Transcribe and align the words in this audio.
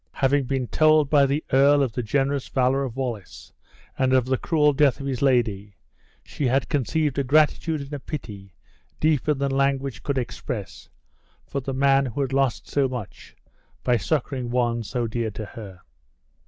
Having 0.13 0.45
been 0.45 0.65
told 0.65 1.11
by 1.11 1.27
the 1.27 1.43
earl 1.53 1.83
of 1.83 1.91
the 1.91 2.01
generous 2.01 2.47
valor 2.47 2.83
of 2.83 2.95
Wallace, 2.95 3.53
and 3.99 4.13
of 4.13 4.25
the 4.25 4.35
cruel 4.35 4.73
death 4.73 4.99
of 4.99 5.05
his 5.05 5.21
lady, 5.21 5.75
she 6.23 6.47
had 6.47 6.69
conceived 6.69 7.19
a 7.19 7.23
gratitude 7.23 7.81
and 7.81 7.93
a 7.93 7.99
pity 7.99 8.55
deeper 8.99 9.35
than 9.35 9.51
language 9.51 10.01
could 10.01 10.17
express, 10.17 10.89
for 11.45 11.59
the 11.61 11.71
man 11.75 12.07
who 12.07 12.21
had 12.21 12.33
lost 12.33 12.67
so 12.67 12.87
much 12.89 13.35
by 13.83 13.95
succoring 13.95 14.49
one 14.49 14.81
so 14.81 15.05
dear 15.05 15.29
to 15.29 15.45
hear. 15.53 15.81